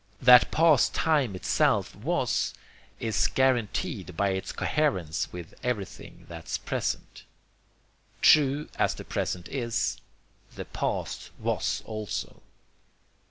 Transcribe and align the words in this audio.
That 0.19 0.49
past 0.49 0.95
time 0.95 1.35
itself 1.35 1.95
was, 1.95 2.55
is 2.99 3.27
guaranteed 3.27 4.17
by 4.17 4.29
its 4.29 4.51
coherence 4.51 5.31
with 5.31 5.53
everything 5.63 6.25
that's 6.27 6.57
present. 6.57 7.23
True 8.19 8.67
as 8.77 8.95
the 8.95 9.05
present 9.05 9.47
is, 9.49 9.97
the 10.55 10.65
past 10.65 11.29
was 11.37 11.83
also. 11.85 12.41